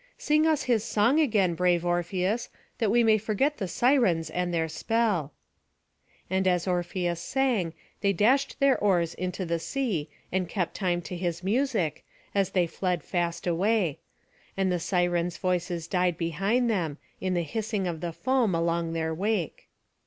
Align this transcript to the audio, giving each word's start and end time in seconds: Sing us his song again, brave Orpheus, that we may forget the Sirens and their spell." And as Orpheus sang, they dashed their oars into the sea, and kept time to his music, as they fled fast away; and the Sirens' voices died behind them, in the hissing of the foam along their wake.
Sing 0.17 0.47
us 0.47 0.63
his 0.63 0.83
song 0.83 1.19
again, 1.19 1.53
brave 1.53 1.85
Orpheus, 1.85 2.49
that 2.79 2.89
we 2.89 3.03
may 3.03 3.19
forget 3.19 3.57
the 3.57 3.67
Sirens 3.67 4.31
and 4.31 4.51
their 4.51 4.67
spell." 4.67 5.31
And 6.27 6.47
as 6.47 6.67
Orpheus 6.67 7.21
sang, 7.21 7.75
they 7.99 8.11
dashed 8.11 8.59
their 8.59 8.75
oars 8.79 9.13
into 9.13 9.45
the 9.45 9.59
sea, 9.59 10.09
and 10.31 10.49
kept 10.49 10.73
time 10.73 11.03
to 11.03 11.15
his 11.15 11.43
music, 11.43 12.03
as 12.33 12.49
they 12.49 12.65
fled 12.65 13.03
fast 13.03 13.45
away; 13.45 13.99
and 14.57 14.71
the 14.71 14.79
Sirens' 14.79 15.37
voices 15.37 15.87
died 15.87 16.17
behind 16.17 16.67
them, 16.67 16.97
in 17.19 17.35
the 17.35 17.43
hissing 17.43 17.85
of 17.85 18.01
the 18.01 18.11
foam 18.11 18.55
along 18.55 18.93
their 18.93 19.13
wake. 19.13 19.67